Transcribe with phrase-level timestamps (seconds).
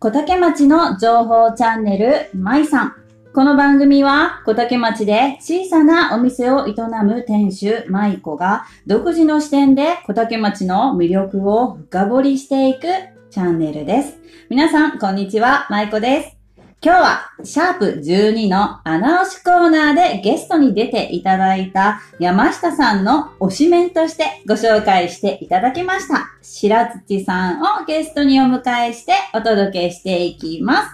[0.00, 2.94] 小竹町の情報チャンネル、まいさん。
[3.34, 12.86] この番組は小竹町で小さなお店を営む店主、まいこが独自の視点で小竹町の魅力を深掘りしていく
[13.30, 14.20] チャンネルです。
[14.48, 16.37] 皆さん、こんにちは、まいこです。
[16.80, 26.28] 今日は、シャープ12の穴押しコーナーでゲストに出ていただいた山下さんの推しメンとしてご紹介していただきました。
[26.40, 30.88] 白土さんをゲストにお迎えしてお届けしていきます。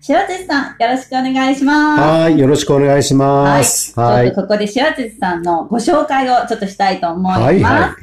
[0.00, 2.00] 白土さん、よろしくお願いします。
[2.02, 3.98] はい、よろしくお願いします。
[3.98, 4.26] はい。
[4.26, 7.42] ちょっとここで白土さんのご紹介をちょっとしたいと思います。
[7.44, 7.96] はいは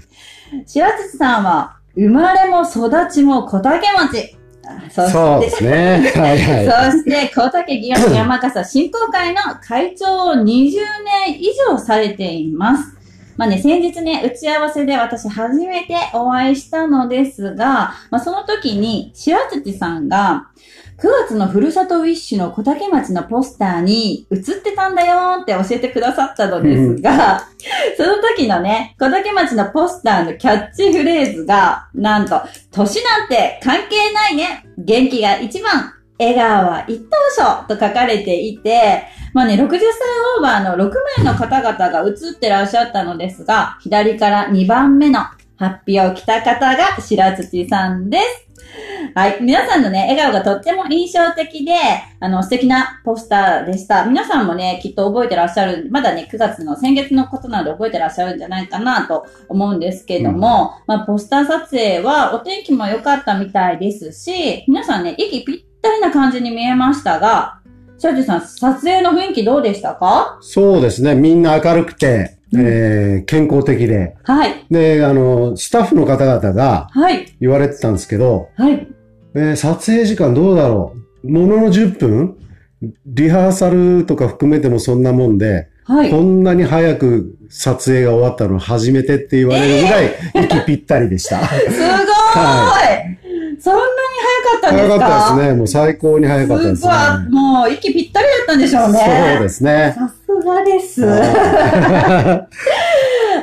[0.66, 4.38] 白土さんは、生まれも育ちも小竹町。
[4.90, 6.12] そうですね。
[6.16, 6.92] はいはい。
[6.92, 12.96] そして、小竹祇園山笠振興会の会長を20年以上されています。
[13.38, 20.48] まあね、先日ね、打ち合わせで私初めてお会いしたのですが、まあその時に白土さんが、
[20.98, 27.42] 9月のふるさとウィッシュの小竹町のポスターに映ってたんだよーって教えてくださったのですが、
[27.98, 39.80] その時のね、小竹町のポスターのキャッチフレーズが、なんと、年なんて関係ないね元気が一番笑顔は一等賞と書かれていて、まあね、60歳
[40.38, 45.20] オーバーの6名の方々が写ってらっしゃったのですが、左から2番目の
[45.58, 48.45] ハッピーを着た方が白土さんです。
[49.14, 49.38] はい。
[49.42, 51.73] 皆さんのね、笑顔がとっても印象的で、
[52.20, 54.06] あの、素敵なポスターでした。
[54.06, 67.60] 皆さんもね、きっと覚えてらっしゃる、まだね、9月の先月のことなので覚えてらっしゃるんじゃないかなと思うんですけども、まあ、ポスター撮影はお天気も良かったみたいですし、皆さんね、息ぴったりな感じに見えましたが、
[67.98, 70.38] シャジさん、撮影の雰囲気どうでしたか？
[70.42, 71.16] そうですね。
[71.16, 74.16] みんな明るくて、うんえー健康的で。
[74.23, 74.66] はい。
[74.70, 77.25] で、あの、スタッフの方々がはい。
[77.39, 78.88] 言われてたんですけど、はい。
[79.36, 81.30] えー撮影時間どうだろう？
[81.30, 82.38] ものの10分？
[83.05, 86.11] リハーサルとか含めてもそんなもんで、はい。
[86.11, 91.39] こんなに早く撮影が終わったの初めてって言われるぐらい息ぴったりでした。
[91.48, 93.05] すごーい、 は
[93.60, 93.86] そんなに
[94.25, 94.95] 早かったんですか？
[94.97, 95.55] 早かったですね。
[95.55, 96.93] もう最高に早かったですすね。
[97.31, 97.43] ごい。
[97.43, 98.99] もう、息ぴったりだったんでしょうね。
[99.36, 99.95] そうですね。
[99.97, 101.03] さすがです。
[101.05, 102.47] は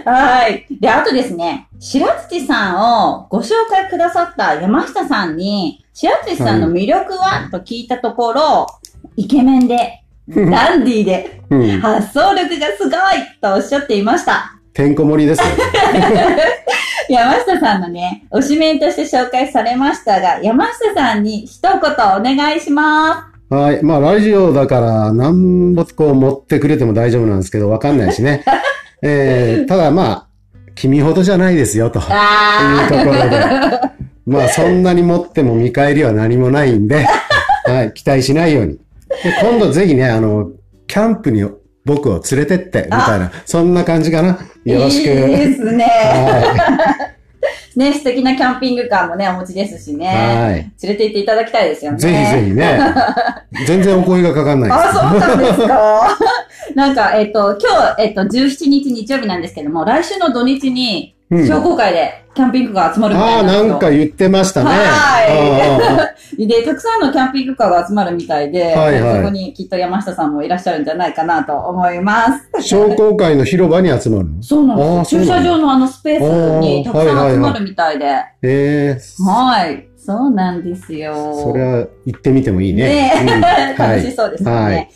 [0.04, 0.66] はい。
[0.80, 8.66] で、あとですね、白土さんをご紹介くださった山下さんに、白土さんの魅力は、と聞いたところ、
[9.16, 12.98] イケメンで、ダンディーで、いうん発想力がすごい
[13.40, 14.54] とおっしゃっていました。
[14.72, 15.44] てんこ盛りですよ。
[17.12, 21.82] 山下さんのね、推しメンとして紹介されましたが、山下さんに一言お
[22.22, 23.82] 願いしまはい。
[23.82, 28.42] まあ、ラジオだから、なんぼこう持ってくれても大丈夫なんですけど、わかんないしね。
[29.02, 30.26] えー、ただまあ、
[30.74, 33.40] 君ほどじゃないですよ、というところで。
[34.26, 37.06] まあ、そんなに持っても見返りは何もないんで、
[37.68, 37.92] はい。
[37.92, 38.78] 期待しないように。
[39.22, 40.48] で、今度ぜひね、あの、
[40.86, 41.44] キャンプに
[41.84, 44.38] 僕を連れてって、みたいな、そんな感じかな。
[44.64, 45.10] よろしく。
[45.10, 45.84] いいですね。
[45.84, 47.12] は
[47.76, 49.94] ね、素敵なキャンピングカーもね、お持ちですしい。
[49.96, 50.06] ね。
[50.06, 50.54] はい。
[50.54, 51.98] 連れて行っていただきたいですよね。
[51.98, 52.78] ぜひぜひね。
[53.66, 54.80] 全然お声がかかんないです。
[54.80, 56.18] あ、そうなんですか。
[56.74, 63.68] なんか、えっ、と、今日、えっ、と、17日日曜日なんですけども、来週の土日に、うん商工会でキャンピングカーが集まるみたああ、いなんですよ。
[63.68, 64.70] なんか言ってましたね。
[64.70, 72.48] はいあ で、たくさんのキャンピングカーが集まるみたいで、はいはいそこにきっと山下さんもいらっしゃるんじゃないかなと思います。
[72.58, 74.42] あ商工会の広場に集まるの？
[74.42, 78.06] そうなんです駐車場のあのスペースにたくさん集まるみたいで。
[78.42, 79.88] ええはい。
[80.04, 81.14] そうなんですよ。
[81.44, 82.84] それは行ってみてもいいね。
[82.84, 83.40] ねうん
[83.78, 84.56] 楽しそうですよね。
[84.56, 84.88] はい。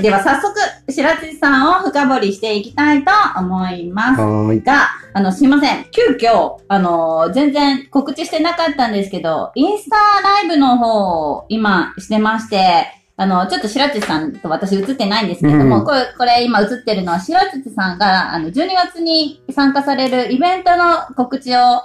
[0.00, 0.58] では早速、
[0.90, 4.22] 白土さんを深掘りしていきたいと思います。
[4.62, 5.84] が、あの、すいません。
[5.90, 12.86] 急遽、あの、全然告知してなかったんですけど、インスタライブの方を今してまして、
[13.18, 21.82] あの、ちょっと白土さんと私映ってないんですけども、うんこれ、これ今映ってるのは白土さんが、あの、12月に参加されるイベントの告知を、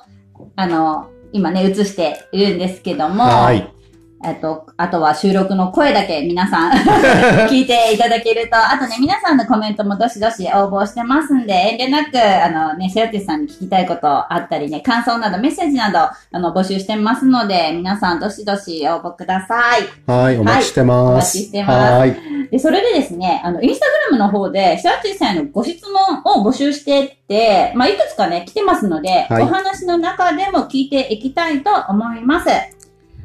[0.56, 3.74] あの、今ね、映しているんですけども、はい。
[4.26, 6.72] えっと、あとは収録の声だけ皆さん
[7.50, 20.10] 聞いていただけると、あとね、皆さんのコメントもどしどし応募してますんで、遠慮なく、あのね、白石さんに聞きたいことあったりね、感想などメッセージなど、あの、募集してますので、皆さんどしどし応募ください。
[20.10, 21.12] はい、お待ちしてます。
[21.12, 22.16] お待ちしてますはい。
[22.50, 32.50] で、それでですね、あの、インスタグラムの方で、白石さんへのご質問を募集してって、まあ、いくつかね、来てますので、はいお話の中でも聞いていきたいと思います。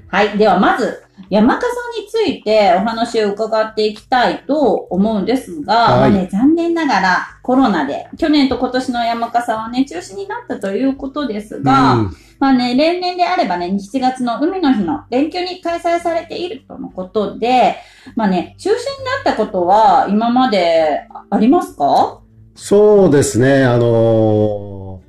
[0.08, 0.38] はい。
[0.38, 1.66] では、まず、山笠
[2.00, 6.10] についてお話を伺っていきたいと思うんですが、はい。
[6.12, 12.16] まあね、残念ながらコロナで、去年と今年の山笠はね、中止になったということですが、うん。
[12.38, 17.76] まあね、例年であればね、7月の海の日の連休に開催されているとのことで、
[18.14, 18.78] まあね、中止に
[19.24, 22.20] なったことは今までありますか？
[22.54, 25.08] そうですね、あのー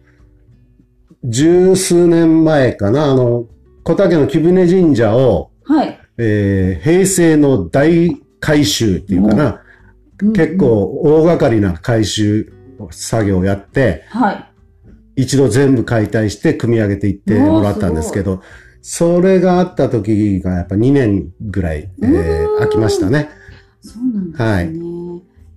[1.25, 3.43] 十数年前かな、あの、
[3.83, 5.99] 小竹の木舟神社を、はい。
[6.17, 9.61] えー平成の大改修っていうかな、
[10.33, 12.51] 結構大掛かりな改修
[12.91, 14.45] 作業をやって、はい。
[15.15, 18.41] 一度全部解体して組み上げていってもらったんですけど、
[18.81, 23.29] それがあった時がやっぱ2年ぐらい、えー空きましたね。
[23.81, 24.51] そうなんですね。
[24.51, 24.88] はい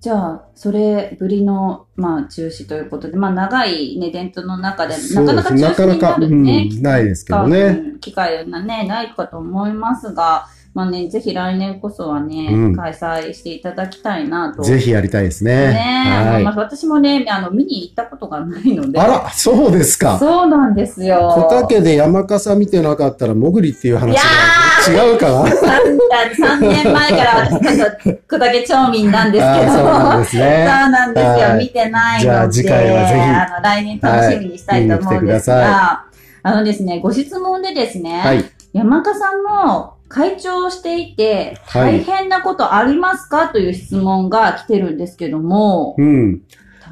[0.03, 7.61] じゃあ、それぶりの、まあ、中止ということで、まあ、長いね、伝統の中で、なかなか中止になるね、うんないですけどね。
[7.61, 14.63] うん機会がね、ないかと思いますが、まあね、ぜひ来年こそはね、うん開催していただきたいなと。
[14.63, 15.71] ぜひやりたいですね。
[15.71, 16.59] ね思はいいます。
[16.59, 18.99] 私もね、あの、見に行ったことがないので。
[18.99, 20.19] あら、そうですか。
[20.19, 21.31] そうなんですよ。
[21.33, 29.71] 小竹で山笠見てなかったら、もぐりっていう話いやが違うかな？3年前から私たち小竹町民なんですけど。
[29.73, 30.67] そうなんですね。
[30.67, 31.31] そうなんですよ。
[31.31, 32.23] はい見てないので。
[32.23, 36.15] じゃあ次回はぜひあの、来年楽しみにしたいと思うんですはい
[36.45, 38.43] あのですね、ご質問でですね、はい。
[38.73, 43.47] 山笠の会長をしていて、はい大変なことありますか？
[43.47, 45.95] という質問が来てるんですけども。
[45.97, 46.41] うん。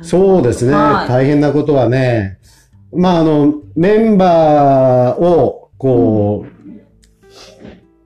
[0.02, 0.74] そうですね。
[0.74, 2.40] はい大変なことはね、
[2.94, 6.61] まあ、あの、メンバーを、こう、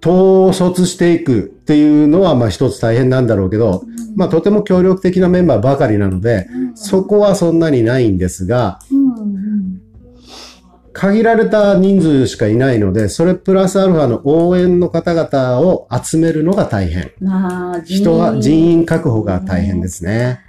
[0.06, 3.84] 統率していくっていうのは、まあ一つ大変なんだろうけど、
[4.16, 8.80] まあとても協力的なメンバーばかりなので、そこはそんなにないんですが、
[10.94, 17.12] 限られた人数しかいないので、それプラスアルファの応援の方々を集めるのが大変。
[17.19, 20.40] まあ、人は、人員確保が大変ですね。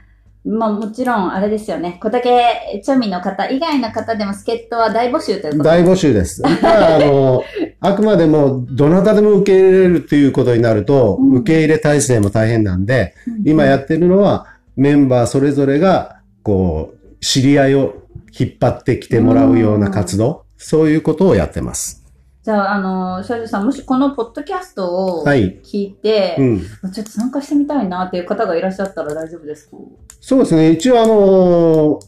[0.44, 1.98] まあもちろん、あれですよね。
[2.00, 5.68] 小竹町民の方以外の方でも助っ人は大募集ということで。
[5.70, 6.40] 大募集です。
[6.46, 7.42] あの、
[7.80, 14.46] あくまでも、どなたでも受け入れるっていうことになると、うん受け入れ体制も大変なんで、うん今やってるのは、
[14.76, 17.94] メンバーそれぞれが、こう、知り合いを
[18.38, 22.02] 引っ張ってきてもらうような活動、そういうことをやってます。
[22.42, 25.58] じゃあ、あの、シャジさん、もしこのポッドキャストをはい。
[25.64, 26.60] 聞いて、うん。
[26.92, 29.76] ちょっと参加してみたいなっていう方がいらっしゃったら大丈夫ですか？
[30.20, 30.70] そうですね。
[30.70, 32.00] 一応、あの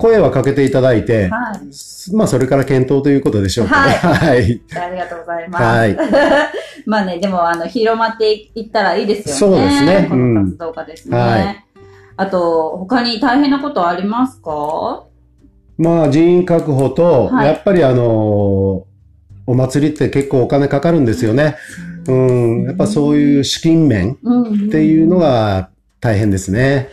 [0.00, 2.14] 声はかけていただいて、はい。
[2.16, 3.92] まあ、それから検討ということでしょうかね。
[3.92, 4.60] はい。
[4.74, 5.62] ありがとうございます。
[5.62, 5.96] はい。
[6.86, 9.56] まあね、でも、あの、広まっていったらいいですよね。
[9.56, 11.16] そうですねこの活動がですね。
[11.16, 11.64] うんはい
[12.16, 15.04] あと、他に大変なことありますか？
[15.78, 18.84] まあ人員確保と、はいやっぱりあの
[19.46, 21.56] お祭りって結構お金かかるんですよね。
[22.06, 25.70] うん、やっぱそういう資金面うんうんっていうのが
[26.00, 26.90] 大変ですね。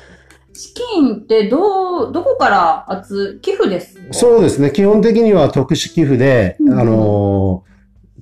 [0.54, 2.50] 資金ってどう、どこか
[2.88, 3.96] ら集、寄付です？
[3.96, 4.72] かそうですね。
[4.72, 6.80] 基本的には特殊寄付で、うん。
[6.80, 7.64] あの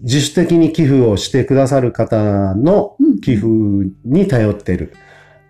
[0.01, 3.21] 自主的に寄付をしてくださる方のうん。
[3.21, 3.47] 寄付
[4.05, 4.93] に頼ってる。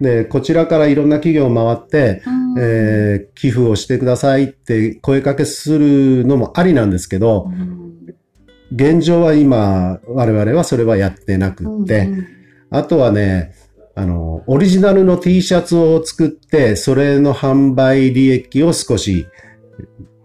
[0.01, 8.15] で、こちらからいろんな企業を回って、うんえー寄付をしてくださいって声かけするのもありなんですけど、うん。
[8.71, 12.27] 現状は今、我々はそれはやってなくって、うん。
[12.71, 13.53] あとはね、
[13.97, 19.25] あの、オリジナルの T シャツを作って、それの販売利益を少し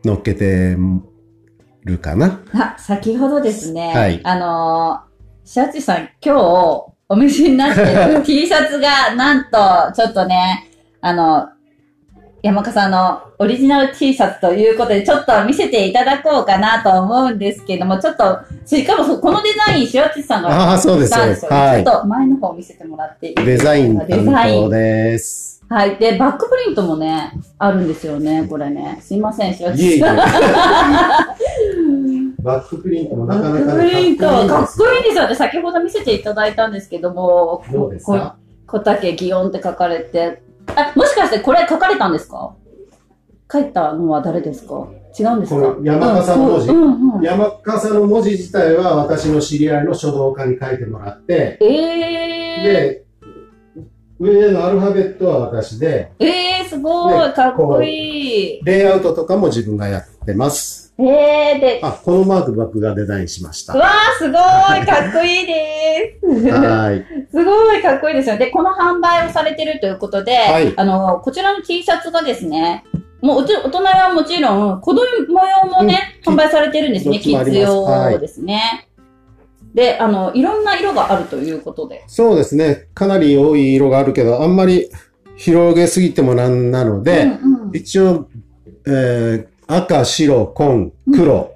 [0.04, 0.76] 乗っけて
[1.85, 2.40] るかな。
[2.52, 10.68] あ、先ほどですね、はいあのー、シャチさん今日お召しになってる T シャツがなんとちょっとね、
[11.00, 11.49] あの、
[12.42, 21.18] 山笠のオリジナル T シャツということでちょっと見せていただこうかなと思うんですけども、ちょっと、しかもそこのデザイン、シャチさんがああ、そうです、よ。
[21.20, 23.73] はいちょっと前の方見せてもらっていいですか？
[23.75, 24.70] デザイン担デザイ当ン。
[24.70, 25.62] です。
[25.68, 25.97] はい。
[25.99, 28.99] で、バックプリントもね、あるんですよね、これね。
[29.02, 30.16] すいません、シャいえいえチさん。
[32.42, 42.55] バックプリントもバックプリント、かっこいいんですよって先ほど見せていただいたんですけども、どうですこか小竹祇園って書かれて、あ、もしかしてこれ書かれたんですか？
[43.52, 44.88] 書いたのは誰ですか？
[45.19, 45.61] 違うんですか？
[45.61, 46.69] この山笠の文字。
[46.69, 47.23] うんうんうん。
[47.23, 53.05] 山笠の文字自体は私の知り合いの書道家に書いてもらって、えー、で、
[54.21, 58.64] 上のアルファベットは私で、えー、すごい、ねかっこいい。
[58.64, 60.79] レイアウトとかも自分がやってます。
[61.02, 63.73] えー、で、あ、このマーク僕がデザインしました。
[63.73, 64.33] うわー、すごい、
[64.87, 66.50] かっこいいです。
[66.50, 67.04] はい。
[67.30, 68.37] すごいかっこいいですよ。
[68.37, 72.85] で、この販売をされてるということで、はいあの、こちらの T シャツがですね、
[73.23, 75.02] もう大人はもちろん、子供
[75.64, 78.87] 用もね、うん販売されてるんですね、キッズ用ですね。
[79.75, 82.04] で、あの、いろんな色があるということで。
[82.09, 82.88] そうですね。
[82.95, 84.90] かなり多い色があるけど、あんまり
[85.37, 88.28] 広げすぎてもなんなので、うんうん一応、
[88.87, 91.53] えー赤、白、紺、黒、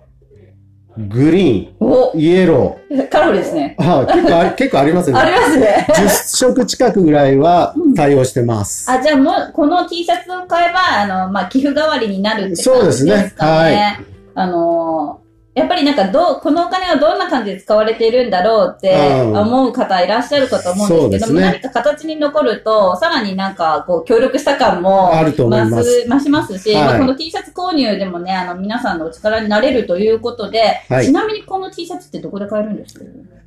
[0.96, 2.78] グリおーン、イエロ
[3.10, 3.74] カラフルですね。
[3.78, 3.88] 結
[4.28, 5.18] 構あり、結構ありますね。
[5.18, 5.86] ありますね。
[5.90, 6.08] 10
[6.48, 8.88] 色近くぐらいは対応してます。
[8.88, 14.00] あ、じゃあもう、この T シャツを買えば、あの、まあ、寄付代わりになるって感じそうですねですかね。
[14.36, 15.23] あのー
[15.54, 18.92] やっぱりなんかどう、このお金はどんな感じで使われているんだろうって
[19.22, 19.36] うん。
[19.38, 21.46] 思う方いらっしゃるかと思うんですけども、ね。
[21.46, 26.84] 何か形に残ると、さらになんかこう協力した感も増す増しますし、はい。
[26.84, 31.06] まあ、この T シャツ購入でもね、あの皆さんのお力になれるということで、はい。
[31.06, 33.04] ちなみにこの T シャツってどこで買えるんですか？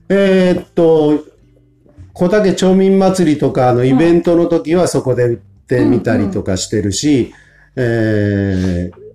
[0.10, 1.26] えーっと、
[2.14, 7.34] 小竹町民祭りとかのイベントの時はそこで売ってみたりとかしてるし、
[7.76, 9.07] えー、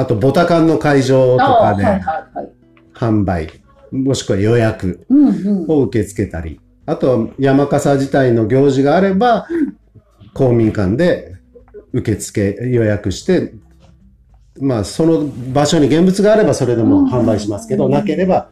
[0.00, 1.84] あと、ボタカンの会場とかで。
[2.94, 3.50] 販売、
[3.90, 5.06] もしくは予約。
[5.68, 9.46] を受け付けたり、あとは山笠自体の行事があれば、
[10.32, 11.34] 公民館で
[11.92, 13.52] 受付予約して、
[14.60, 18.50] まあ、その場所に現物があればそれでも販売しますけど、うんなければ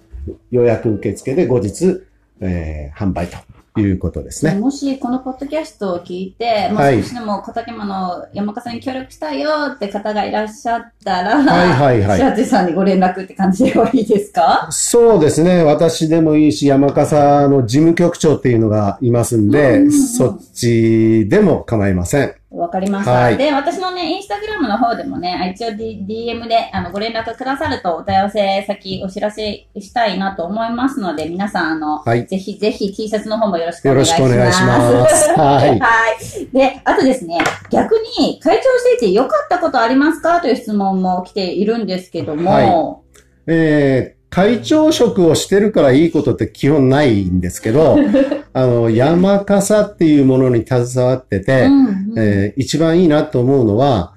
[0.50, 2.02] 予約受付で後日、
[2.40, 3.36] えー販売と
[3.78, 4.54] いうことですね。
[4.54, 14.68] もしこのポッドキャストを聞いて、もしでも小竹間の山笠に協力したいよって方がいらっしゃったら、はいはいはい白手さんにご連絡って感じではいいですか？
[14.70, 15.62] そうですね。
[15.62, 22.34] 私でもいいし、山笠の事務局長っていうのがいますんで、うんうんうんそっちでも構いません。
[22.50, 23.12] わかりました。
[23.12, 34.22] はいで、私のね、インスタグラムの方でもね、一応、D、DM であのご連絡くださるとお問い合わせ先お知らせしたいなと思いますので、皆さん、あの、はいぜひぜひ T シャツの方もよろしくおよろ願いします。
[34.22, 35.30] しくお願いします。
[35.38, 35.78] はい。
[35.78, 36.46] はい。
[36.56, 37.38] で、あとですね、
[37.70, 40.40] 逆に会長していて良かったことありますか？
[40.40, 42.98] という質問も来ているんですけども、は
[43.46, 47.96] えー会長職をしてるからいいことって基本ないんですけど、
[48.52, 52.14] あの、山笠っていうものに携わってて、うんうん。
[52.18, 54.14] えー一番いいなと思うのは、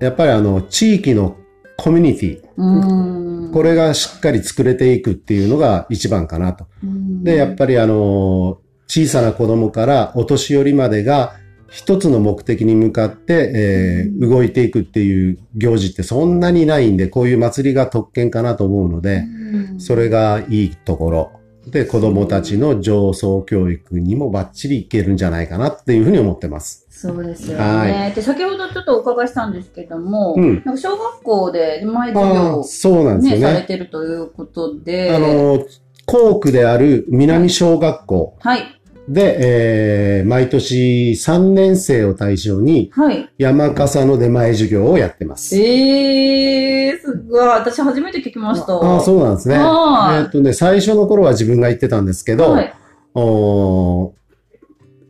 [0.00, 1.36] やっぱりあの、地域の
[1.76, 3.50] コミュニティ、うん。
[3.52, 6.66] これがしっかり作れていくっていうのが一番かなと。
[6.84, 7.24] うん。
[7.24, 11.34] で、やっぱりあの、小さな子供からお年寄りまでが
[11.68, 21.32] 一つの目的に向かって、えー動いていくっていう行事ってそんなにないんで、こういう祭りが特権かなと思うので、うんそれがいいところ。
[21.66, 26.86] で、子供たちの上層教育にもバッチリいけるんじゃないかなっていうふうに思ってます。
[26.90, 28.12] そうですよはね。
[28.14, 33.54] で、先ほどちょっとお伺いしたんですけども、うんなんか小学校で前授あ業あ、そうなんですね、よね。
[33.54, 35.64] されてるということで、あの、
[36.06, 38.75] 校区である南小学校はい、
[39.08, 43.28] で、えー毎年3年生を対象にはい。
[43.38, 45.56] 山笠の出前授業をやってます。
[45.56, 47.46] えー、すごい。
[47.46, 48.74] 私初めて聞きました。
[48.74, 49.56] ああ、そうなんですね。
[49.56, 52.74] えっとね、最初の頃は自分が言ってたんですけど、はい。
[53.14, 54.12] おー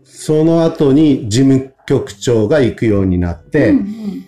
[0.04, 4.26] その後に事務局長が行くようになって、うんうん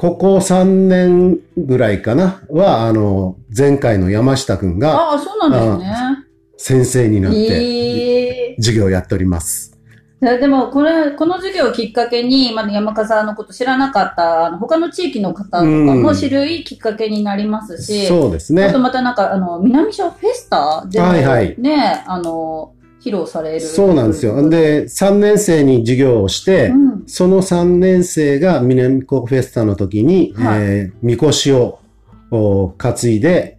[0.00, 5.94] ここ3年ぐらいかなは、あの、前回の山下くんがああ、そうなんですね。
[6.62, 9.78] 先生になってええ授業をやっております。
[10.22, 18.78] いやでも、これ、この授業をきっかけに、まだ山笠のこと知らなかった、あの他の地域の方とかも知るいいきっかけになりますし、そうですねあと。
[18.78, 23.60] またなんか、あの、南小フェスタでも、はいはいね、あの、披露される。
[23.60, 24.46] そうなんですよ。
[24.50, 31.80] で、3年生に授業をして、うんその3年生が南高フェスタの時に、はいえー、みこしを
[32.30, 33.58] お担いで、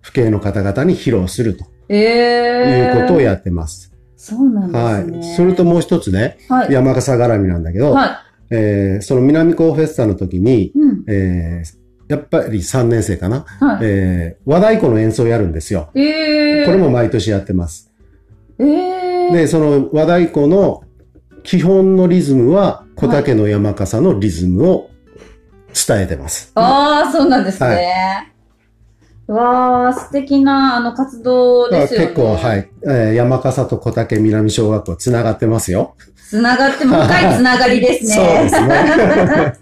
[0.00, 1.66] 府警の方々に披露すると
[1.96, 3.92] えいえうことをやってます。
[4.16, 5.06] そうなんはい。
[5.06, 5.34] ですね。
[5.36, 6.72] それともう一つね、はい。
[6.72, 11.04] 山笠絡みなんだけど、はえーその南高フェスタの時にい。、うん。
[11.08, 13.78] えーやっぱり3年生かな、はい。
[13.82, 15.90] えー和太鼓の演奏をやるんですよ。
[15.94, 17.90] ええこれも毎年やってます。
[18.58, 20.82] ええで、その和太鼓の
[21.44, 24.90] 基本のリズムは小竹の山笠のリズムを
[25.88, 26.50] 伝えてます。
[26.56, 28.29] ああ、そうなんですね。
[29.34, 32.06] わあ、素敵な、あの、活動ですよね。
[32.08, 32.68] 結構、はい。
[32.84, 35.94] えー山笠と小竹南小学校つながってますよ。
[36.30, 38.14] つながって、も深いつながりですね。
[38.14, 39.52] そうですね。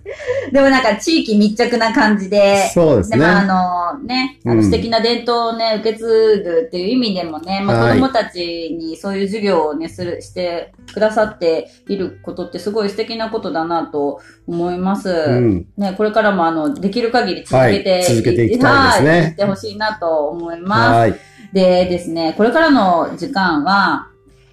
[0.53, 3.19] でもなんか地域密着な感じで、そうですね。
[3.19, 15.09] でまあ、あのね、あうんの素敵な伝統をね、受け継ぐっていう意味でもね、まあ、はい子供たちにそういう授業をね、する、してくださっていることってすごい素敵なことだなと思います。
[15.09, 15.67] うん。
[15.77, 20.81] ね、これからもあの、できる限り続けて、はい続けていきたいですねしいなと思います。
[20.91, 21.15] はい。
[21.53, 24.09] でですね、これからの時間は、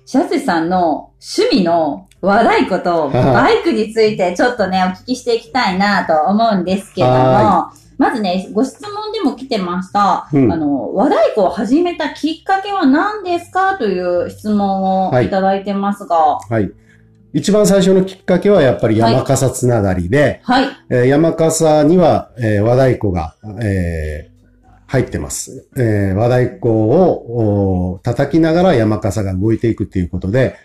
[0.06, 10.28] 白瀬さんの趣味の和太鼓とはいバイクについてちょっとね、お聞きしていきたいなと思うんですけども、はまずね、ご質問でも来てました。
[10.34, 16.40] うんあの、和太鼓を始めたきっかけは何ですかという質問をいただいてますが。
[16.40, 16.72] はい。
[17.34, 20.68] 一番最初のきっかけはやっぱり山笠つながりで、はい。
[20.90, 24.35] えー山笠には、えー和太鼓が、えー
[24.96, 25.68] 入ってます。
[25.78, 30.56] えー和太鼓をお叩きながら山笠が動いていくっていうことで、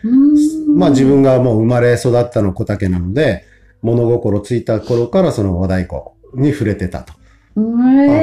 [0.76, 3.44] まあ自分がもう生まれ育ったの小竹なので、
[3.82, 7.12] 物心ついた頃からその和太鼓に触れてたと。
[7.12, 7.14] あ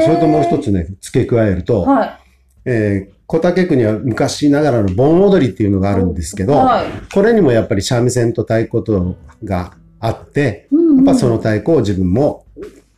[0.02, 2.20] それともう一つね、付け加えると、はい。
[2.66, 6.86] えー小竹区には昔ながらの盆踊りっていうのがあるんですけど、はい。
[7.14, 12.46] これにもやっぱり三味線と太鼓とがあって、うんうんやっぱその太鼓を自分も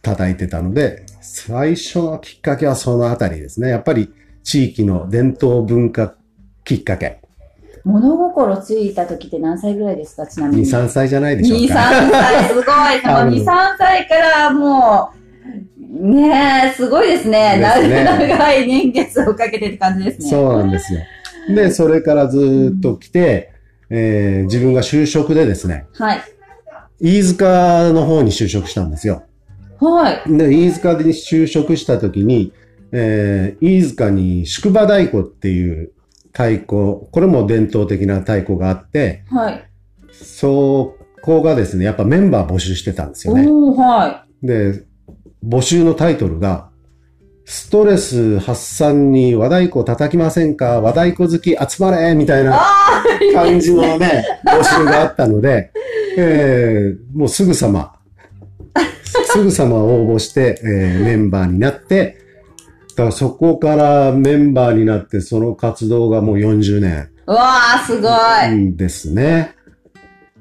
[0.04, 3.70] 叩いてたので、最初のきっかけはそのあたりですね。
[3.70, 6.16] やっぱり地域の伝統文化
[6.64, 7.20] きっかけ。
[7.86, 10.28] 物心ついた時って何歳ぐらいですか？
[10.28, 10.66] ちなみ2、に。
[10.66, 11.76] 3歳じゃないでしょ2、3うか。
[12.12, 12.66] 歳、すごい。
[13.06, 13.46] あの2、3
[13.78, 17.58] 歳からもう、ねえ、すごいですね。
[17.60, 20.30] ですね長 長い年月をかけてって感じですね。
[20.30, 21.00] そうなんですよ。
[21.56, 23.52] で、それからずーっと来て、
[23.90, 26.22] えー自分が就職でですね、はい。
[27.02, 29.24] 飯塚の方に就職したんですよ。
[29.80, 30.38] はい。
[30.38, 32.54] で、飯塚で就職した時に、
[32.92, 35.92] えー飯塚に宿場太鼓っていう
[36.32, 39.66] 太鼓、これも伝統的な太鼓があって、はい。
[40.12, 43.46] そこがですね、やっぱメンバー募集してたんですよね。
[43.48, 44.84] はで、
[45.46, 46.70] 募集のタイトルが、
[47.46, 50.82] ストレス発散に和太鼓叩きませんか？
[50.82, 52.46] 和太鼓好き集まれみたいい。
[52.46, 55.72] なあ感じのね、募集があったので、
[56.18, 57.96] えーもうすぐさま、
[59.26, 62.18] すぐさま応募して、えーメンバーになって、
[62.90, 68.76] だからそこからメンバーになって、その活動がもう40年ーうわー、すごい。
[68.76, 69.56] ですね。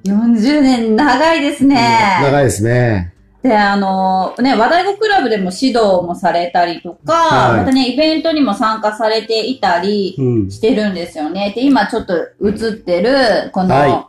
[0.04, 1.76] 40年長いですね。
[2.22, 3.12] 長いですね。
[3.42, 10.50] で、あのね、和太鼓クラブでも指導もされたりとか、はいまたね、イベントにも参加されていたりうん。
[10.50, 11.52] してるんですよね。
[11.54, 14.08] で、今ちょっと映ってる、この、は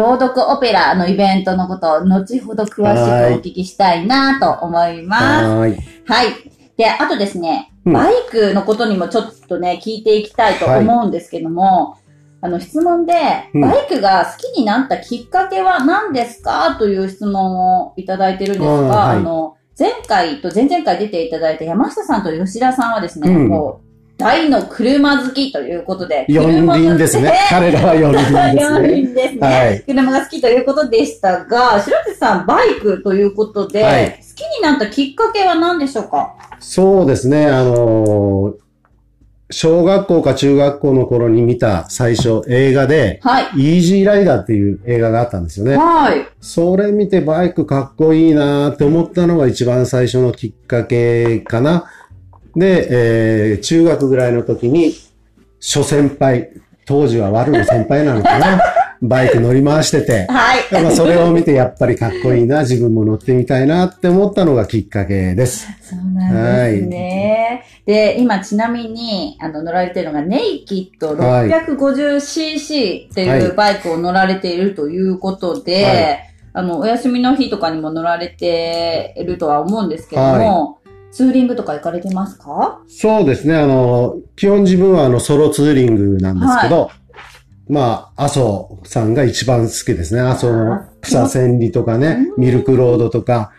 [0.00, 5.44] 朗読オペラのイベントのことを後ほど詳しくお聞きしたいなと思います。
[5.46, 5.58] は。
[5.60, 6.50] はい。
[6.78, 11.96] で、あとですね、うんバイクのことにもちょっとね、聞いていきたいと思うんですけども、
[12.42, 13.14] あの質問で、
[13.54, 23.89] うんバイクが好きになったきっかけは何ですかという質問をいただいてるんですが、あーはいあの、前回と前々回出ていただいた山下さんと吉田さんはですね、うんもう、
[24.20, 27.32] 大の車好きということで、四車輪ですね。
[27.48, 28.88] 彼らは四輪です四ね。
[28.92, 29.38] 輪ですね。
[29.40, 36.34] はい車が好きということでしたが、白手さん、バイクということで、はい好きになったきっかけは何でしょうか？
[36.60, 37.46] そうですね。
[37.46, 38.60] あのー
[39.52, 43.46] 小学校か中学校の頃に見た最初映画で、はい。
[43.56, 45.76] イージーライダーっていう映画があったんですよね。
[45.76, 46.24] はい。
[46.40, 51.86] それ見てバイクかっこいいなーって思ったのが一番最初のきっかけかな。
[52.56, 54.92] で、えー中学ぐらいの時に、
[55.60, 56.50] 諸先輩、
[56.86, 58.60] 当時は悪の先輩なのかな。
[59.02, 60.82] バイク乗り回してて、はい。
[60.82, 65.66] まあそれを見てやっぱりかっこいいな、自分も乗ってみたいなって思ったのがきっかけです。
[65.80, 67.64] そうなんですね。
[67.86, 80.79] で、今ちなみに、あの、乗られてるのが、ネイキッドはい 650cc っていうバイクを乗られているということで、はいあの、お休みの日とかにも乗られているとは思うんですけども、
[81.12, 82.80] ツーリングとか行かれてますか？
[82.88, 83.56] そうですね。
[83.56, 86.90] あの、基本自分はあのソロツーリングなんですけど、
[87.68, 90.20] まあ、阿蘇さんが一番好きですね。
[90.20, 93.52] 阿蘇の草千里とかね、うんミルクロードとか、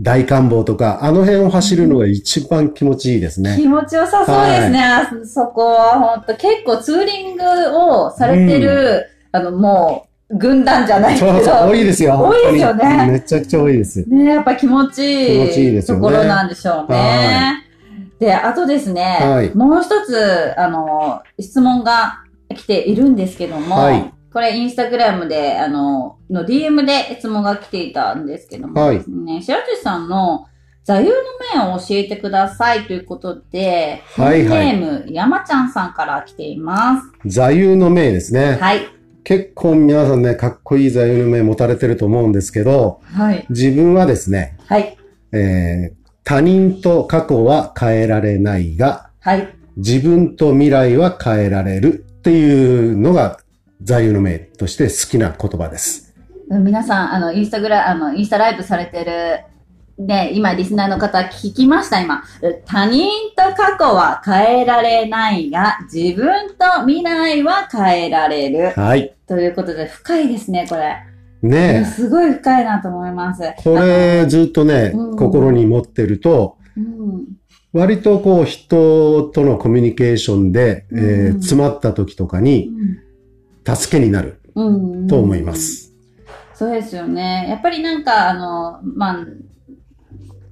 [0.00, 3.56] 大観望とか、あの辺を走るのが一番気持ちいいですね。
[3.56, 6.00] 気持ちよさそうですね、あそこは。
[6.00, 7.44] 本当結構ツーリング
[7.78, 11.32] をされてる、あの、もう、軍団じゃないけど。
[11.34, 12.18] そうそう、多いですよ。
[12.18, 14.08] 多いですよねめちゃくちゃ多いです。
[14.08, 15.44] ねやっぱ気持ちいい。
[15.44, 16.96] 気持ちいいですよねところなんでしょうね。
[16.96, 17.70] は
[18.20, 30.46] で、あとですね、はいもう一つ、あの、質問が来ているんですけども、はいこれインスタグラムで、あの、の DM で質問が来ていたんですけどもはいね、白石さんの
[30.84, 31.16] 座右の
[31.56, 37.10] 銘を教えてくださいということで、はいはいネーム、山ちゃんさんから来ています。
[37.26, 38.56] 座右の銘ですね。
[38.60, 38.99] はい。
[39.30, 43.46] 結構皆さんね、かっこいい座右の銘持たれてると思うんですけど、はい。
[43.48, 44.96] 自分はですね、はい。
[45.30, 49.48] えー他人と過去は変えられないが、はい。
[49.76, 53.40] 自分と未来は変えられるっていうのが
[53.82, 56.14] 座右の銘として好きな言葉です。
[56.50, 59.44] 皆さん、あの、インスタグラあの、インスタライブされてる、
[60.06, 62.22] ね、今、リスナーの方聞きました、今。
[62.64, 68.70] 他人と過去は変えられないが、自分と未来は変えられる。
[68.70, 69.14] はい。
[69.26, 70.96] ということで、深いですね、これ。
[71.42, 73.42] ねすごい深いなと思います。
[73.44, 73.54] え。
[73.62, 76.56] これずっとね、うん心に持ってると、
[77.72, 82.70] 割とこう人とのコミュニケーションで、えーうん詰まった時とかに
[83.64, 85.54] 助けになるうんと思いま。
[85.54, 85.92] す。
[86.54, 87.46] そうですよね。
[87.48, 89.26] やっぱりなんか、あの、まあ、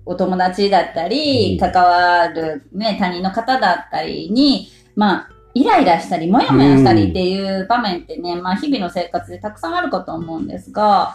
[0.09, 1.73] お友達だったり、うん。
[1.73, 11.14] 関わるね、他人の方だったりに、まあ、イライラしたり、もやもやしたりっていう場面ってね、まあ、日々の生活でたくさんあるかと思うんですが、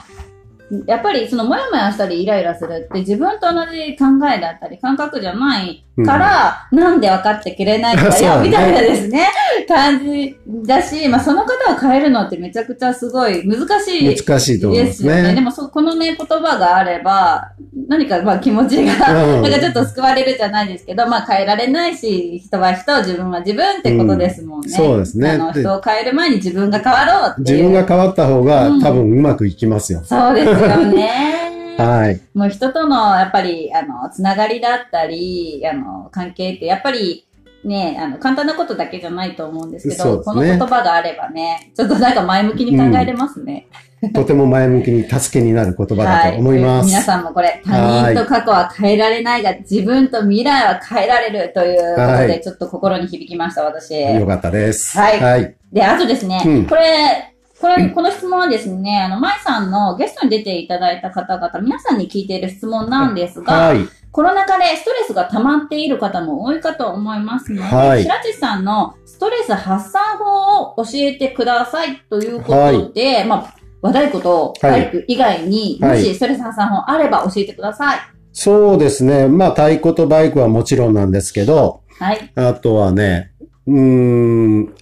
[0.87, 8.09] やっぱりそのもやもやしたりイライラするって自分と同じ考えだったり感覚じゃないから、なんで分かってくれないんだよ、
[8.41, 9.29] みたいなですね、
[9.67, 15.21] 感じだし、まあその方を変えるのってめちゃくちゃすごい難しい難しいと思いまですね。
[15.21, 15.41] でね。
[15.41, 17.51] もそ、このね、言葉があれば、
[17.87, 24.67] 何かまあ気持ちが、うんなんかちょっと救われるじゃないですけど、まあ変えられないし、人は人、自分は自分ってことですもんね。
[24.67, 27.57] うんそうですねあの、で人を変える前に自分が変わろうっていう。
[27.57, 30.01] 自分が変わった方がうん多分うまくいきますよ。
[30.03, 31.75] そうですよね。
[31.77, 32.21] はい。
[32.33, 37.25] もう人との、やっぱり、あの、つながりだったり、あの、関係って、やっぱり、
[37.63, 43.67] ね、あの、簡単なことだけじゃないと思うんですけど、ねこの言葉があればね、ちょっとなんか前向きに考えれますね。
[44.13, 46.87] とても前向きに助けになる言葉だと思います。
[46.87, 53.93] 皆さんもこれ、他人と過去は変えられないが、自分と未来は変えられるということはで、いちょっと心に響きました、私。
[53.93, 54.97] よかったです。
[54.97, 55.55] はいはい。
[55.71, 57.32] で、あとですね、うんこれ、
[57.63, 63.87] これ、この質問はですね、あの、舞さんのゲストに出ていただいた方々、皆さんに聞いている質問なんですが、はい。
[64.11, 77.99] コロナ禍でストレスが溜まっている方も多いかと思いますので、はい白地さんのストレス発散法を教えてくださいということで、まあ、和太鼓とバイク以外に、はいもしストレス発散法あれば教えてください。
[78.33, 79.29] そうですね。
[79.29, 82.31] まあ、太鼓とバイクはもちろんなんですけど、はい。
[82.35, 83.31] あとはね、
[83.65, 84.75] うーん、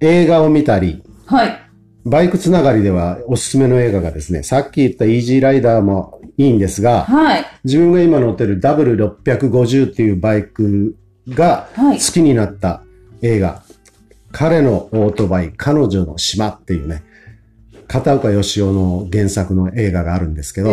[0.00, 1.67] 映画を見たり、はい。
[2.08, 7.46] バイクつながりではおすすめの映画がですね、さっき言ったイージーライダーもいいんですが、はい。
[7.64, 10.96] 自分が今乗ってる W650 っていうバイク
[11.28, 12.04] がはい好。
[12.12, 12.82] きになった
[13.22, 13.62] 映画、
[14.32, 17.02] 彼のオートバイ、彼女の島っていうね、
[17.86, 20.72] 片岡義雄の原作の映画があるんですけど。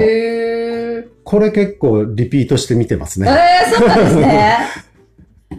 [1.25, 3.27] これ結構リピートして見てますね。
[3.27, 4.57] えー、そうなんですね。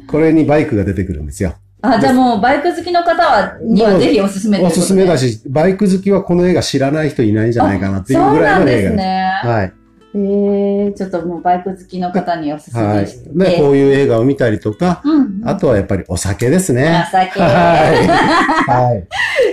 [0.07, 1.57] これにバイクが出てくるんですよ。
[1.83, 5.17] あ、じゃあもうバイク好きの方は、にはぜひおすすめというおすすめだ。
[5.19, 8.95] し、バイク好きはこの映画知らない人いないんじゃないかなっていうぐらいの映画そうなんですです。
[8.95, 9.41] ね。
[9.45, 9.73] はい。
[10.15, 13.31] えー、ちょっともうバイク好きの方におすすはいめして。。
[13.35, 15.43] で、こういう映画を見たりとか、うん。
[15.45, 17.05] あとはやっぱりお酒ですね。
[17.07, 17.39] お酒。
[17.39, 17.47] は
[17.93, 18.07] い。
[18.67, 19.07] はい。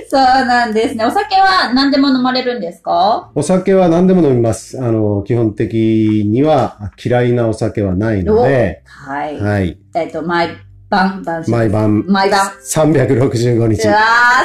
[0.08, 1.04] そうなんですね。
[1.06, 3.30] お酒は何でも飲まれるんですか？
[3.36, 4.82] お酒は何でも飲みます。
[4.82, 9.38] あの、基本的には嫌いなお酒はないので、はい。
[9.38, 9.78] はい。
[9.96, 10.52] えっと、毎
[10.94, 12.40] 晩、晩毎晩毎晩。
[12.62, 13.92] 365日う。
[13.92, 13.98] わ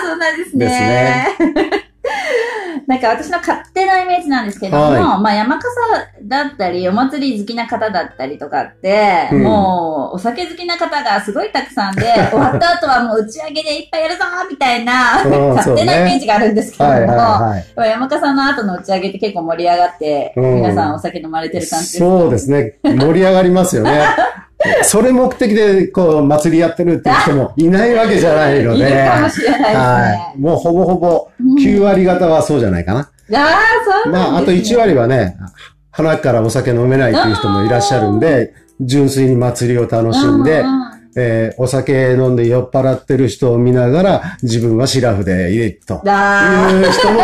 [0.03, 0.67] ー、そうなんですね。
[0.67, 1.89] ですね
[2.89, 5.69] なんか私の勝手なイメージなんですけども、はまあ山笠
[6.23, 17.91] だったり、お祭り好きな方だったりとかって、うんもうお酒好きな方がすごいたくさんで、 終わった後はもう打ち上げでいっぱいやるぞみたいな、うん勝手なイメージがあるんですけども、はいはいはい。
[17.91, 22.79] 山笠の後の打ち上げって結構盛り上がって、うん皆さんお酒飲まれてる感じですかそうですね。
[22.83, 24.01] 盛り上がりますよね。
[24.83, 28.85] それ目的で、こう、祭りやってるっていう人もいないわけじゃないのいで。
[28.91, 29.75] るかもしれないですね。
[29.75, 30.41] はい。
[30.41, 33.01] もうほぼほぼうん9割方はそうじゃないかな。
[33.01, 33.05] あ
[33.37, 33.49] あ、
[34.05, 34.77] そうまあ、あとなんです、ね。
[34.77, 35.37] 1割はね、
[35.93, 46.01] 鼻からお酒飲めないっていう人もいらっしゃるんで、純粋に祭りを楽しんでう、んえーお酒飲んで酔っ払ってる人を見ながら、自分はシラフで入れると。
[46.05, 47.21] あいう人も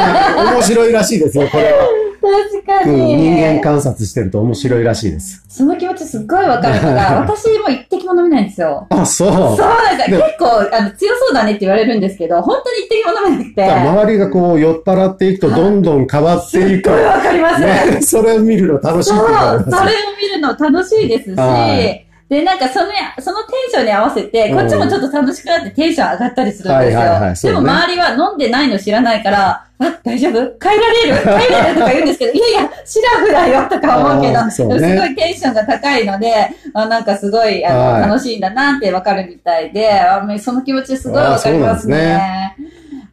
[0.53, 1.89] 面白いらしいですよ、これは。
[2.29, 5.45] ー確かうん、に、人間観察してると面白いらしいです。
[5.49, 8.87] その気持ちすっごいわかるのが、 私も一滴も飲めないんですよ。
[8.91, 9.31] あ、そう。
[9.31, 10.23] そうなんですでよ。
[10.25, 13.73] 結構あの強そうだねって言われるんですけど、本当に一滴も飲めなくて。
[13.73, 16.91] 周りがこう酔っ払っていくとどんどん変わっていく。
[16.91, 17.61] すっごいわかります。
[17.61, 20.15] ね、それを見るの楽しいそう、って言われそれを。
[20.21, 22.87] 見るの楽しいですし、はいで、なんかその、
[23.21, 26.99] そのテンションに合わせて、こっちもちょっと楽しくなってテンション上がったりするんですよ。
[27.01, 30.59] はいはいはいでも周りは飲んでないの知らないから、あ、大丈夫？
[30.59, 31.17] 帰られる？
[31.21, 31.75] 帰れる？
[31.75, 36.33] とか言うんですけど、いやいや、シラフだよとか思うけど、 すごいテンションが高いので、
[36.73, 42.57] あなんかすごいあの、はい楽しいんだなってわかるみたいで、あその気持ちすごいわかりますね。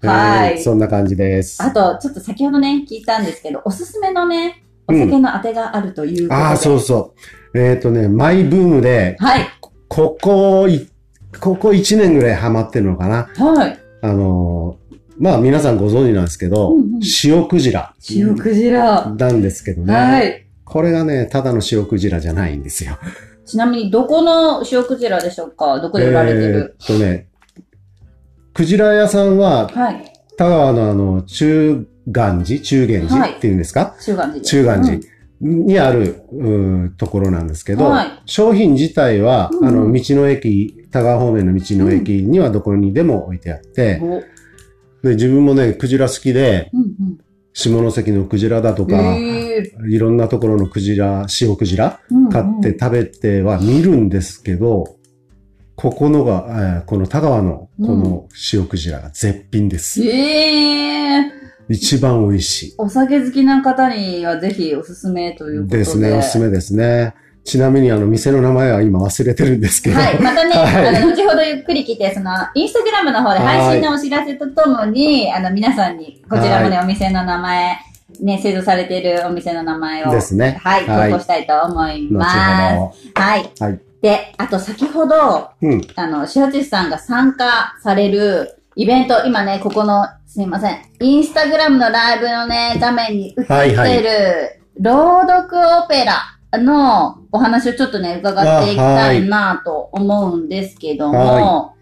[0.04, 0.54] はい。
[0.54, 1.62] えーそんな感じです。
[1.62, 6.46] あと、ちょっと先ほどね、聞いたんですけど、おすすめのね、お酒のあてがあるということで。
[6.48, 7.41] ああ、そうそう。
[7.54, 9.46] えっ、とね、マイブームで、はい。
[9.88, 10.90] ここい、
[11.40, 13.30] ここ1年ぐらいハマってるのかな。
[13.36, 13.80] はい。
[14.02, 14.82] あのー
[15.20, 17.94] まあ皆さんご存知なんですけど、うんうん塩クジラ。
[18.10, 19.14] 塩クジラ。
[19.14, 19.94] なんですけどね。
[19.94, 20.48] はい。
[20.64, 22.98] これがね、ただの塩クジラじゃないんですよ。
[23.46, 25.80] ちなみに、どこの塩クジラでしょうか？
[25.80, 27.28] どこで売られてる、えーっとね、
[28.54, 30.14] クジラ屋さんは、はい。
[30.38, 32.62] 田川のあの、中元寺？
[32.64, 34.42] 中元寺はいっていうんですか、中元寺。
[34.44, 35.00] 中元寺、
[35.42, 38.08] にある、うんところなんですけど、はい。
[38.26, 39.60] 商品自体は、うん。
[39.60, 44.22] うんあの、道の駅、田川方面の道の駅にはどこにでも置いてあって、お。
[45.08, 47.18] で自分もね、クジラ好きで、うん
[47.54, 48.90] 下関のクジラだとうん。
[48.90, 49.18] か、
[49.90, 52.30] いろんなところのクジラ、塩クジラうんうん。
[52.30, 54.96] 買って食べては見るんですけど、
[55.76, 60.02] ここのが、えーこの田川のこの塩クジラが絶品です。
[60.04, 61.41] ええ
[61.72, 62.76] 一番美味しい。
[62.78, 65.78] お酒好きな方にはぜひおすすめということで。
[65.80, 67.16] ですね、おすすめですね。
[67.44, 70.22] ちなみにあの、店の名前は今忘れてるんですけど、はい。
[70.22, 77.78] またね、 はいあの、後ほどゆっくり来て、その、インスタグラムの方で配信のお知らせとともに、あの、皆さんに、こちらもね、お店の名前、
[78.22, 80.60] ね、製造されているお店の名前を、ですね。
[80.62, 82.76] はい、はい投稿したいと思い後ます。
[82.76, 83.52] ほはい。
[83.60, 85.50] はいで、あと先ほど、ど。
[85.62, 85.82] うん。
[85.96, 94.04] あの、塩地さんが参加されるイベント、今ね、ここの、すいません、インスタグラムのライブのね、画面に映ってる、はいはい。
[94.80, 101.74] 朗読オペラのお話をちょっとね、伺っていきたいなと思うんですけども、は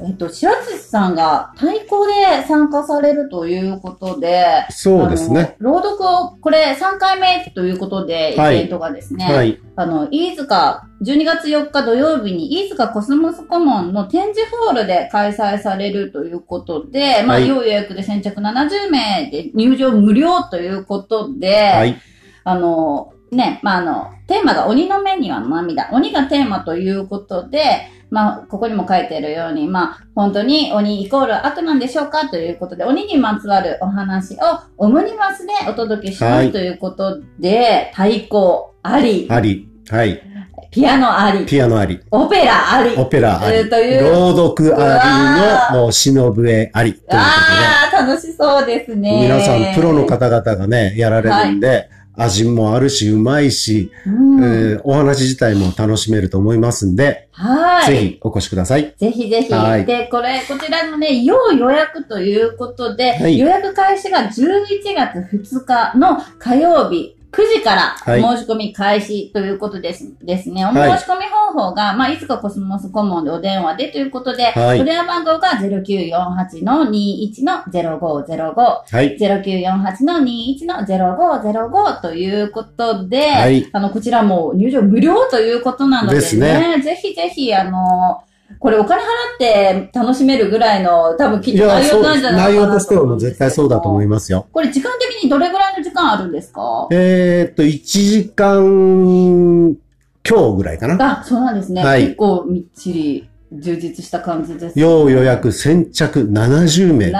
[0.00, 5.56] えっと、白土さんが太鼓で参加されるということで、そうですね。
[5.58, 9.60] 朗読を、これ3回目ということで、イはいベントがですね、はい。
[9.76, 21.96] あの、飯塚、12月4日土曜日に飯塚コスモスコモンの展示ホールで開催されるということで、まあ、はい要予約で先着70名で入場無料ということで、はい。
[22.44, 25.88] あの、ね、まあ、あの、テーマが鬼の目には涙。
[25.92, 34.38] 鬼がテーマということで、まあ、ここにも書いてあるように、まあ、本当に鬼イコール悪なんでしょうかということで、鬼にまつわるお話を
[34.76, 38.30] オムニバスでお届けします、はいということで、太鼓
[38.82, 39.68] あり、あり。
[39.88, 40.22] はい。
[40.70, 42.00] ピアノあり、ピアノあり。
[42.12, 42.94] オペラあり。
[42.96, 43.58] オペラあり。
[43.58, 46.94] えーという朗読ありのお忍笛あり。
[46.94, 47.18] ということで。
[47.18, 49.22] ああ、楽しそうですね。
[49.22, 51.88] 皆さん、プロの方々がね、やられるんで、
[52.22, 57.86] 味もあるし、うまいし、うん、えーお話自体も楽しめると思いますんで、はい。
[57.86, 58.94] ぜひお越しください。
[58.98, 59.52] ぜひぜひ。
[59.52, 64.30] はいで、これ、こちらのね、要予約ということで、はい予約開始が11
[64.94, 70.64] 月2日の火曜日、9時からはい申し込み開始ということです,、ですね。
[70.64, 78.54] おはい申し込み方法が、まあ、いつかコスモス顧問でお電話でということで、はいお電話番号が0948-21-0505。
[78.54, 79.16] はい。
[79.18, 88.22] 0948-21-0505ということで、はいあの、こちらも入場無料ということなのでね、ですねぜひぜひ、あの、
[88.58, 89.08] これお金払っ
[89.38, 94.46] て楽しめるぐらいの多分きっと内容なんじゃないかな内容としてはもう絶対そうだと思いまますよ。
[94.48, 94.52] す。
[94.52, 96.88] これ時間的にどれぐらいの時間あるんですか？
[96.90, 99.76] えーっと、1時間
[100.28, 101.20] 今日ぐらいかな。
[101.20, 101.84] あ、そうなんですね。
[101.84, 104.78] はい結構みっちり充実した感じです。
[104.78, 107.16] 要予約先着70名です。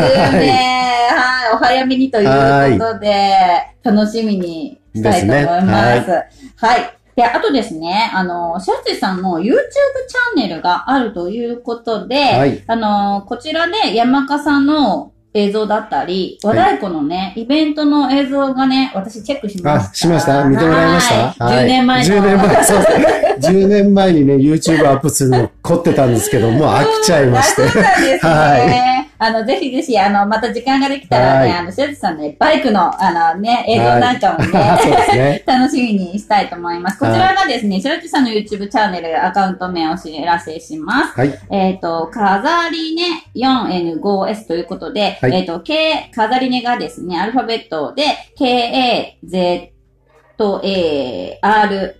[0.00, 0.50] 70名、
[1.10, 3.12] はい、お早めにということで、
[3.82, 6.10] 楽しみにしたいと思います。
[6.56, 6.96] はい。
[7.16, 12.62] で、あとですね、あの、シャツさんの YouTube チャンネルがあるということで、はい。
[12.66, 19.90] あの、こちらで山家さんの映像だったり、和太鼓のね、イベントの映像がね、私チェックしました。
[19.90, 20.44] あ、しました？
[20.44, 21.44] 見てもらいました？
[21.44, 22.14] はい10年前の。
[22.16, 22.78] 10年前、そう
[23.40, 27.68] 10年前にね、YouTube アップするの凝ってたんですけど、もう飽きちゃいまして あ。
[27.68, 28.30] そうなんですね。
[28.30, 34.52] はあの、ぜひぜひ、あの、また時間ができたらね、あの、せずさんね、バイクの、あのね、映像なんかもね、
[35.14, 35.42] ね。
[35.46, 36.98] 楽しみにしたいと思います。
[36.98, 41.18] こちらがですね、せずさんの YouTube チャンネルアカウント名を知らせします。
[41.18, 48.04] はい、えっ、ー、と、飾りね 4N5S ということで、はい、えっ、ー、と、K、飾りねがですね、アルファベットで、
[48.38, 49.74] KAZ、
[50.36, 51.94] と、えー、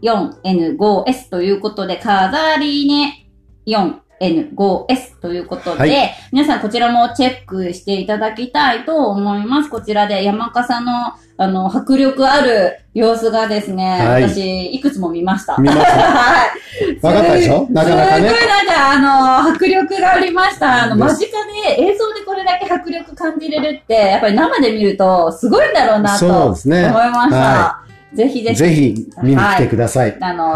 [0.00, 3.26] RINE4N5S ということで、カザリーネ
[3.66, 9.70] 4 N5S ということで、はい、皆さんこちらもチェックしていただきたいと思います。
[9.70, 15.56] こちらで山笠のあの、迫力ある様子がですね、はい、私、いくつも見ました。
[15.56, 15.86] 見ました。
[16.12, 16.98] はい。
[17.00, 17.66] わかったでしょ？
[17.70, 18.28] なかなかね。
[18.28, 20.82] すごいなんか、あの、迫力がありました。
[20.82, 21.30] あの、間近
[21.74, 27.89] で、映像でこれだけ迫力感じれるって、やっぱり生で見ると、すごいんだろうなと、思いました。
[28.10, 28.56] はぜひぜひ。
[28.56, 30.16] ぜひ見に来てください。
[30.20, 30.54] あの、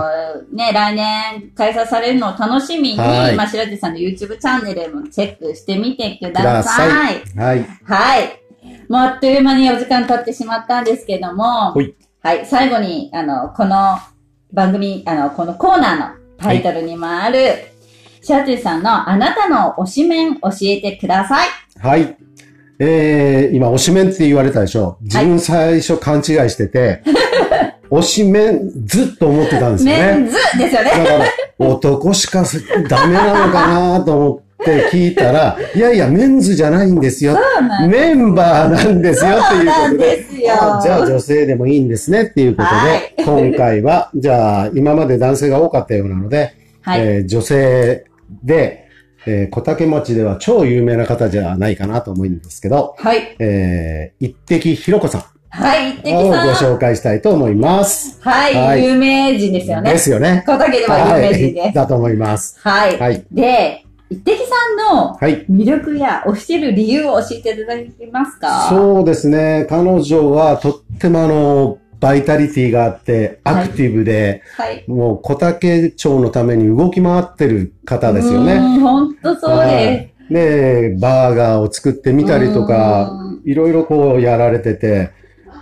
[0.53, 7.23] ね、来年開催されるのを楽しみに、はいまあ、白地さんの YouTube チャンネルもチェックしてみてくだささい。
[7.37, 7.67] はい。
[7.85, 8.45] はい。
[8.89, 13.99] もうあっという間にお時間経ってしまったんですけども、ほいはい、最後に、あの、この
[14.53, 17.39] 番組、あの、このコーナーのタイトルにもある、
[18.23, 21.49] シャツイさんのあなたの推しメン教えてください。
[21.79, 22.17] はい。
[22.79, 24.99] えー、今、推しメンって言われたでしょ？
[25.03, 27.03] 自分最初勘違いしてて、
[27.91, 29.99] 推しメンずっと思ってたんですよね。
[29.99, 30.91] メンズですよね。
[30.91, 31.25] だから、
[31.59, 32.45] 男しか
[32.89, 37.37] ダメなのかなと思っって聞いたら、いやいや、メンズじゃないんですよ。
[37.89, 39.95] メンバーなんですよっていうことで。
[39.95, 47.01] んでじゃあ女性でもいいんですねっていうことで、今回は、じゃあ今まで男性が多かったようなので、はい。
[47.01, 48.05] えー女性
[48.43, 48.84] で、
[49.27, 53.37] えー小竹町では超有名な方じゃないかなと思うんですけど、はい。
[53.39, 55.91] えー、一滴ひろこさんはい。
[55.93, 56.75] 一滴をごさん。
[56.75, 58.21] 紹介したいと思います。
[58.21, 58.55] はい。
[58.55, 59.99] はい有名人ですよねで。
[59.99, 60.43] すよね。
[60.47, 61.75] 小竹では有名人です。
[61.75, 62.59] だと思います。
[62.61, 62.99] はい。
[62.99, 63.25] はい。
[63.31, 64.45] で、一滴さ
[64.93, 65.47] んのはい。
[65.47, 68.69] 魅力や推してる理由を教えていただけますか？
[68.69, 69.67] そうですね。
[69.69, 74.85] 彼女はとってもあの、バイタリティがあって、アクティブで、はい。
[74.87, 78.57] もう小竹町のために動き回ってる方ですよね。
[78.57, 83.11] うん、本当そうでで、バーガーを作ってみたりとか
[83.43, 85.13] う、いろいろこうやられてて、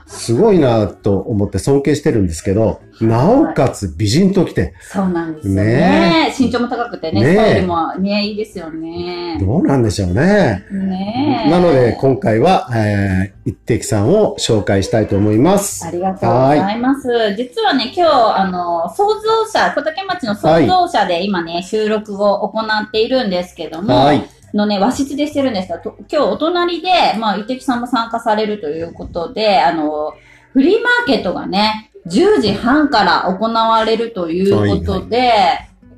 [0.09, 4.91] すごいなと思って尊敬してるんですけど、なおかつ美人ときて、す。
[4.91, 5.63] そうなんですよね。
[5.65, 9.39] ね身長も高くてね、ねスタイルもね、いいですよね。
[9.41, 10.65] どうなんでしょうね。
[10.71, 15.91] ねえなので、今回は、えー、一滴さんを紹介したいと思いますあ。
[15.91, 17.35] りがとうございます。
[17.37, 24.25] 実はね、今日、あの、創造者、小竹町の創造者で今ね、収録を行っているんですけども、はい。
[24.55, 26.89] のね、和室でしてるんですが、と今日お隣で、
[27.19, 30.15] まあ、伊敵さんも参加されるということで、あの、
[30.53, 35.33] フリーマーケットがね、10時半から行われるということで、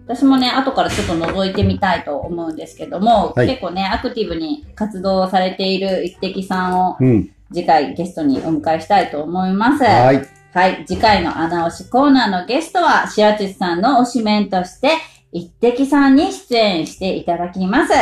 [0.06, 7.30] 私もね、後からちょっと覗いてみたいと思うんですけども、はい結構ね、アクティブに活動されている一滴さんをうん。
[7.52, 9.84] 次回ゲストにお迎えしたいと思います。
[9.84, 10.28] はい。
[10.52, 10.84] はい。
[10.86, 14.96] 次回の穴押しコーナーのゲストは、白土さんの推しメンとして、
[15.30, 17.92] 一滴さんに出演していただきます。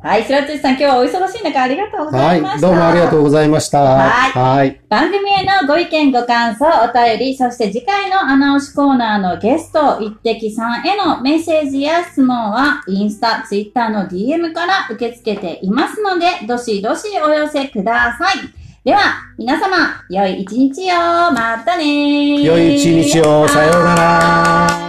[0.00, 0.24] はい。
[0.24, 2.68] 白土さん、今日はお忙しい中ありがとうござはいいました。
[2.68, 3.80] どうもありがとうございました。
[3.82, 4.80] はいはい。
[4.88, 18.58] 番組へのご意見、ご感想、お便り、そして次回の穴押しコーナーのゲスト、一滴さんへのメッセージや質問は、インスタ、ツイッターの DM から受け付けていますので、どしどしお寄せください。
[18.84, 19.00] では、
[19.36, 19.76] 皆様、
[20.08, 21.32] 良い一日を。
[21.32, 23.48] またねー良い一日を。
[23.48, 24.87] さようなら。